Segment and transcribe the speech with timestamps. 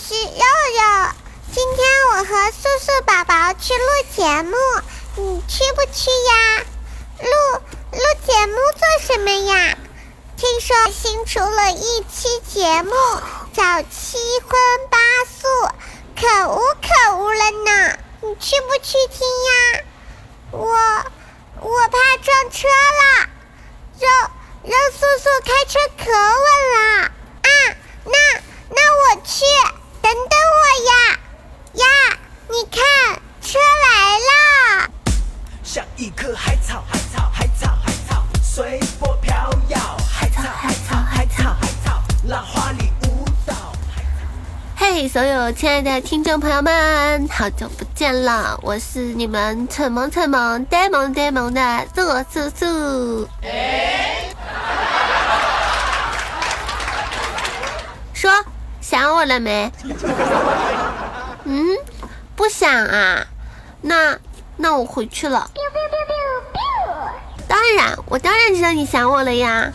[0.00, 1.10] 是肉肉。
[1.54, 3.84] 今天我和素素宝宝去录
[4.14, 4.56] 节目，
[5.16, 6.64] 你去不去呀？
[7.20, 7.60] 录
[7.92, 9.76] 录节目做什么呀？
[10.36, 12.92] 听说新出了一期节目，
[13.54, 14.50] 叫《七荤
[14.90, 15.48] 八素》，
[16.20, 17.98] 可恶可恶了呢！
[18.20, 19.84] 你去不去听呀？
[20.50, 20.68] 我
[21.60, 23.28] 我怕撞车了，
[23.98, 24.08] 肉
[24.64, 27.76] 肉素素开车可稳了啊！
[28.04, 28.12] 那
[28.68, 29.44] 那我去，
[30.06, 30.92] 等等我呀
[31.82, 31.84] 呀！
[32.48, 32.80] 你看
[33.42, 33.90] 车来
[34.28, 34.88] 了，
[35.64, 39.34] 像一棵海草，海草，海草，海草，随波飘
[39.66, 39.78] 摇，
[40.08, 43.52] 海草，海草，海草，海草，浪花里舞蹈。
[44.76, 53.28] 嘿，所有亲爱的听众朋友们，好久不见了，我是你们蠢萌蠢萌、呆萌呆萌的乐素素。
[53.42, 54.15] 说
[58.96, 59.70] 想我了没？
[61.44, 61.76] 嗯，
[62.34, 63.26] 不想啊。
[63.82, 64.16] 那
[64.56, 65.50] 那我回去了。
[67.46, 69.70] 当然，我当然知道你想我了呀。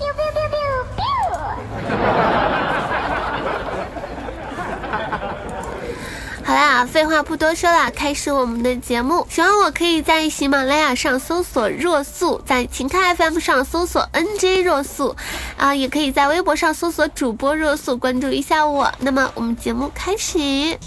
[6.51, 9.25] 好啦，废话不多说了，开始我们的节目。
[9.29, 15.15] 喜欢我可以在喜马拉雅上搜索若素，在情开 FM 上搜索 NJ 若素，
[15.55, 18.91] 啊，也可以在微博上搜索主播若素，关注一下我。
[18.99, 20.37] 那么我们节目开始。
[20.37, 20.77] 你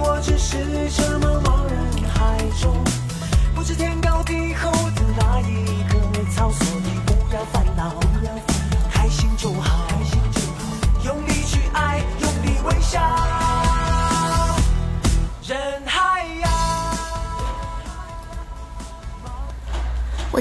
[0.00, 0.56] 我只是
[0.96, 2.76] 这茫茫人海中，
[3.54, 4.72] 不知天高地厚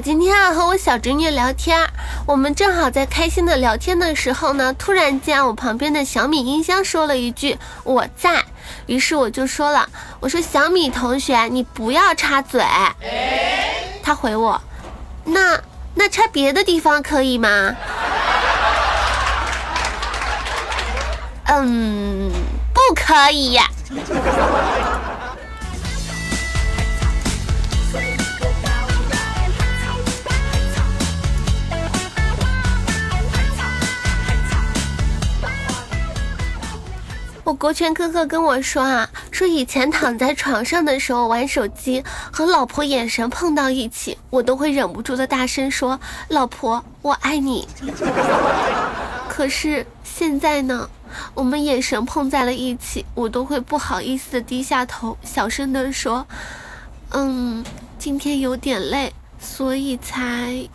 [0.03, 1.87] 今天啊和我小侄女聊天，
[2.25, 8.43] 我们正好在开心的聊天的时候呢，突然间我旁边的小米音箱说了一句“我在”，
[8.87, 9.87] 于是我就说了，
[10.19, 12.63] 我说小米同学你不要插嘴。
[14.01, 14.59] 他回我，
[15.25, 15.59] 那
[15.93, 17.75] 那插别的地方可以吗？
[21.45, 22.31] 嗯，
[22.73, 23.59] 不可以。
[23.89, 25.00] 我
[37.61, 47.67] 国权哥哥跟我说啊，说以前躺在床上的时候玩手机，和老婆眼神碰到一起，我都会忍不住的大声说：“老婆，我爱你。”
[49.29, 50.89] 可是现在呢，
[51.35, 56.25] 我们眼神碰在了一起，我都会不好意思的低下头，小声的说
[57.13, 57.63] ：“嗯，
[57.99, 60.67] 今天有点累，所以才……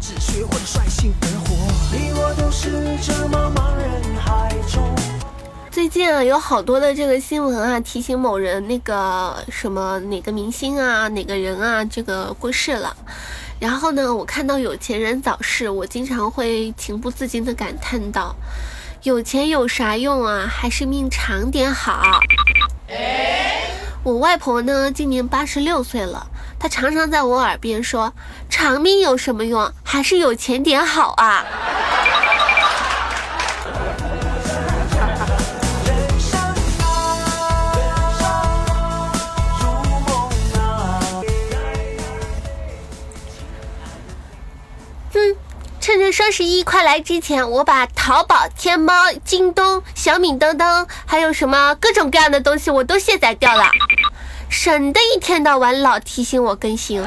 [0.00, 1.54] 只学会率性而活，
[1.96, 3.43] 你我都是这么。
[5.84, 12.96] 最近啊，有好多的这个新闻啊，提醒某人那个什么哪个明星啊，哪个人啊，这个过世了。
[13.60, 18.34] 然后呢，我看到有钱人早逝，我经常会情不自禁的感叹道：
[19.02, 20.46] 有钱有啥用啊？
[20.50, 22.00] 还是命长点好。
[24.02, 26.28] 我外婆呢，今年八十六岁了，
[26.58, 28.14] 她常常在我耳边说
[28.48, 29.70] ：“长命有什么用？
[29.82, 31.44] 还是有钱点好啊。”
[45.94, 48.92] 趁着双十一快来之前，我把淘宝、天猫、
[49.24, 53.70] 京东、小米等等，还有什么各种各样的东西，我都卸载掉了，
[54.50, 57.00] 省得一天到晚老提醒我更新。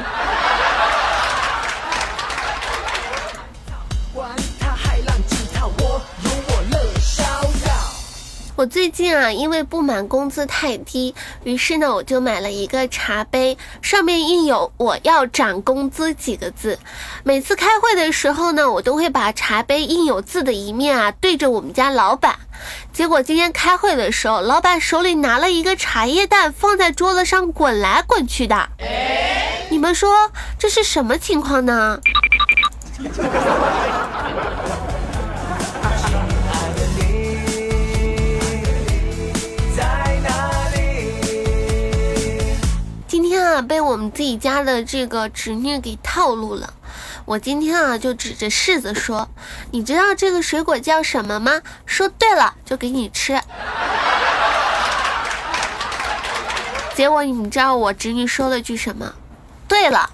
[8.58, 11.14] 我最近啊，因为不满工资太低，
[11.44, 16.76] 于是呢，我就买了一个茶杯，上面印有“我要涨工资”几个字。
[17.22, 22.36] 每次开会的时候呢，我都会把茶杯印有字的一面啊对着我们家老板。
[22.92, 28.70] 结果今天开会的时候，老板手里拿了一个茶叶蛋，放在桌子上滚来滚去的。
[29.68, 32.00] 你们说这是什么情况呢？
[43.62, 46.74] 被我们自己家的这个侄女给套路了。
[47.24, 49.28] 我今天啊，就指着柿子说
[49.72, 53.40] ：“你知道这个水果叫什么吗？”说对了，就给你吃。
[56.94, 59.12] 结果你知道我侄女说了句什么？
[59.68, 60.08] 对了，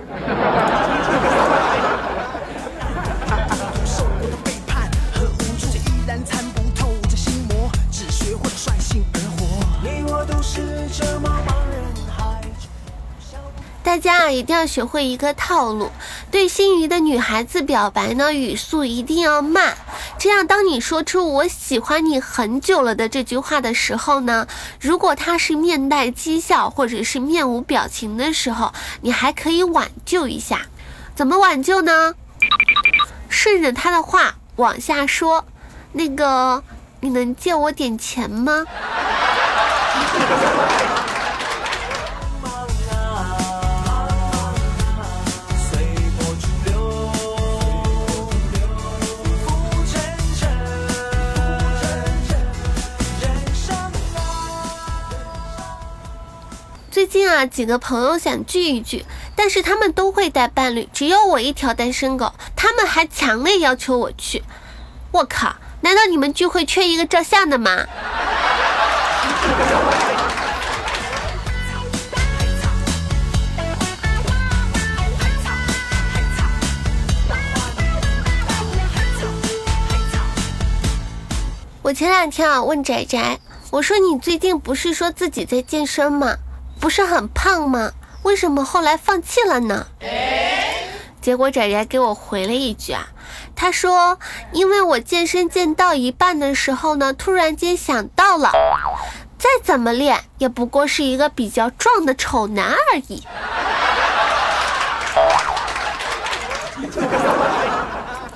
[13.94, 15.88] 大家啊，一定要学会一个套路，
[16.32, 19.76] 对心仪的女孩子表白呢，语速一定要慢。
[20.18, 24.48] 这样，当你说出“我喜欢你很久了”的这句话的时候呢，
[24.80, 30.62] 如果他是面带讥笑或者是面无表情的时候，你还可以挽救一下。
[31.14, 32.14] 怎么挽救呢？
[33.28, 35.44] 顺着他的话往下说，
[35.92, 36.64] 那个，
[36.98, 38.64] 你能借我点钱吗？
[57.14, 59.06] 近啊，几个朋友想聚一聚，
[59.36, 62.32] 但是他们都会带伴侣，只有我一条单身狗。
[62.56, 64.42] 他们还强烈要求我去，
[65.12, 65.54] 我靠！
[65.82, 67.86] 难道你们聚会缺一个照相的吗？
[81.80, 83.38] 我前两天啊问仔仔，
[83.70, 86.38] 我说你最近不是说自己在健身吗？
[86.84, 87.92] 不是很胖吗？
[88.24, 89.86] 为什么后来放弃了呢？
[91.22, 93.06] 结果仔仔给我回了一句啊，
[93.56, 94.18] 他说
[94.52, 98.50] ：“因为我健身健到一半的时候呢，突然间想到了，
[99.38, 103.22] 再怎么练也不过是一个比较壮的丑男而已。”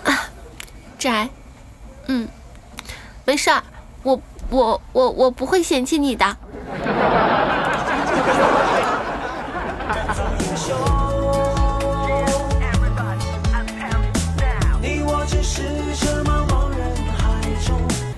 [0.08, 0.24] 啊，
[0.98, 1.28] 仔，
[2.06, 2.26] 嗯，
[3.26, 3.62] 没事儿，
[4.04, 4.18] 我
[4.48, 6.34] 我我我不会嫌弃你的。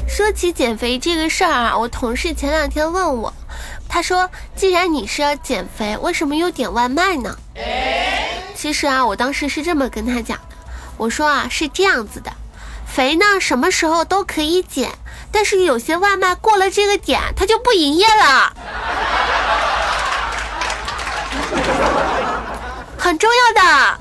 [0.07, 3.33] 说起减肥这个事儿啊，我同事前两天问我，
[3.89, 7.37] 他说：“既然你是要减肥，为什么又点外卖呢？”
[8.55, 10.57] 其实啊，我当时是这么跟他讲的，
[10.97, 12.31] 我说啊，是这样子的，
[12.87, 14.91] 肥呢什么时候都可以减，
[15.33, 18.53] 但是有些外卖过了这个点，它就不营业了。
[22.97, 24.01] 很重要的。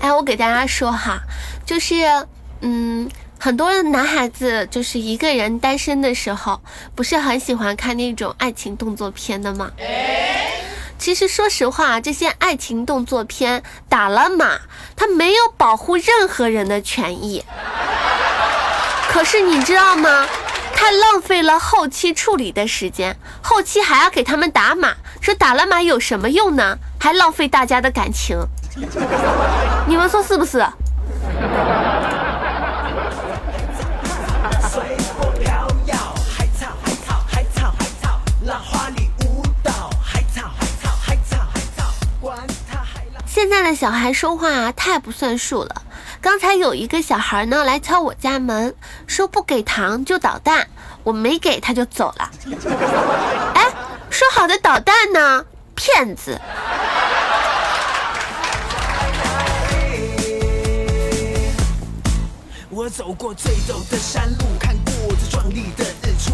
[0.00, 1.20] 哎，我给大家说哈，
[1.64, 1.94] 就是，
[2.60, 6.60] 嗯，很多男孩子就是一个人单身的时候，
[6.94, 9.70] 不是很喜欢看那种爱情动作片的吗？
[10.98, 14.58] 其实说实话，这些爱情动作片打了码，
[14.96, 17.44] 他没有保护任何人的权益。
[19.16, 20.26] 可是你知道吗？
[20.74, 24.92] 他浪费了后期处理的时间，后期还要给他们打码，
[25.22, 26.76] 说打了码有什么用呢？
[27.00, 28.36] 还浪费大家的感情，
[29.88, 30.62] 你们说是不是？
[43.24, 45.82] 现在的小孩说话太不算数了。
[46.22, 48.74] 刚才有一个小孩呢来敲我家门，
[49.06, 50.68] 说不给糖就捣蛋，
[51.02, 52.30] 我没给他就走了。
[53.54, 53.72] 哎，
[54.10, 55.44] 说好的捣蛋呢？
[55.74, 56.40] 骗子！
[62.68, 66.32] 我走过最陡的山路，看过最壮丽的日出，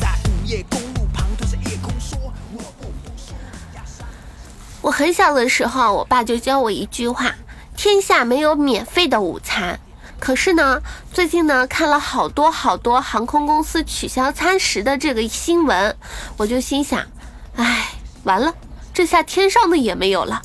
[0.00, 2.18] 在午夜公路旁对着夜空说：
[2.52, 3.32] 我不服输。
[4.82, 7.34] 我很小的时候，我爸就教我一句话。
[7.76, 9.80] 天下没有免费的午餐，
[10.20, 10.80] 可是呢，
[11.12, 15.96] 最近呢看了好多好多航空公司取消餐食的这个新闻，
[16.36, 17.02] 我就心想，
[17.56, 17.88] 哎，
[18.24, 18.54] 完了，
[18.92, 20.40] 这下天上的也没有了。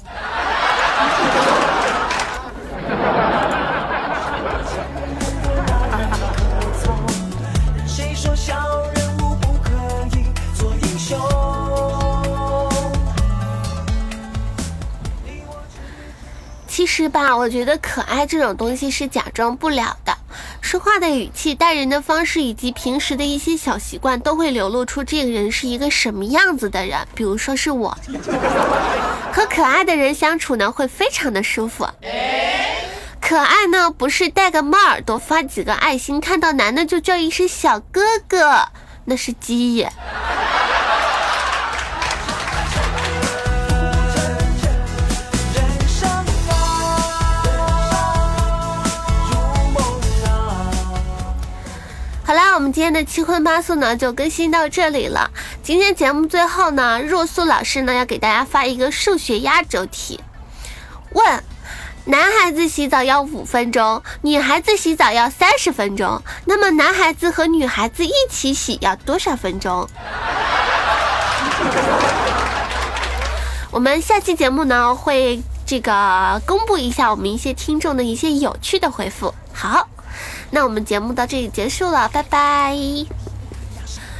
[17.06, 20.18] 是吧，我觉得可爱这种东西是假装不了的。
[20.60, 26.98] 说话的语气、待人的方式，以及平时的一些小习惯，都会流露出这个人是一个什么样子的人。
[27.14, 27.96] 比如说是我，
[29.32, 31.88] 和可爱的人相处呢，会非常的舒服。
[33.22, 38.70] 可爱呢，不是戴个猫耳朵、发几个爱心，看到男的就叫一声小哥哥，
[39.06, 39.86] 那是鸡。
[52.76, 55.32] 今天的七荤八素呢就更新到这里了。
[55.64, 60.20] 今天节目最后呢，若素老师呢要给大家发一个数学压轴题，
[61.12, 61.42] 问
[62.04, 66.22] 男孩子洗澡要五分钟，女孩子洗澡要三十分钟。
[66.44, 69.88] 那么男孩子和女孩子一起洗要多少分钟？
[73.72, 79.34] 我们下期节目呢会这个公布一下我们一些听众的一些有趣的回复。
[79.54, 79.88] 好，
[80.52, 82.76] 那我们节目到这里结束了，拜拜。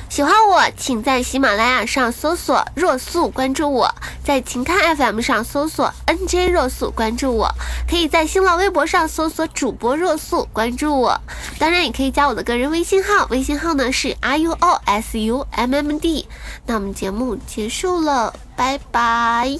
[0.08, 7.52] 喜欢我，请在喜马拉雅上搜索若素关注我，在情看 FM 上搜索 NJ 若素关注我，
[7.86, 11.20] 可以在新浪微博上搜索主播若素关注我，
[11.60, 16.30] 当然也可以加我的个人微信号，微信号呢是 R U O S U M M D。
[16.66, 19.60] 那我们节目结束了，拜拜。